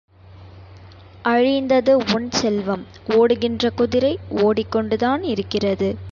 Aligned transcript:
அழிந்தது 1.25 1.93
உன் 2.13 2.31
செல்வம் 2.31 2.85
ஒடுகின்ற 3.07 3.69
குதிரை 3.75 4.17
ஓடிக்கொண்டுதான் 4.35 5.21
இருக்கிறது. 5.23 5.91